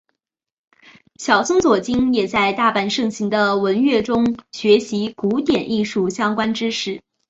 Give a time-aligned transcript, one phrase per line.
[1.19, 7.03] 小松左京也在大阪盛行的文乐中学习古典艺术相关知识。